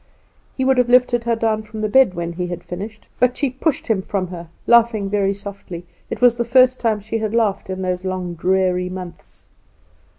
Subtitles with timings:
[0.57, 3.51] He would have lifted her down from the bed when he had finished, but she
[3.51, 5.85] pushed him from her, laughing very softly.
[6.09, 9.47] It was the first time she had laughed in those long, dreary months.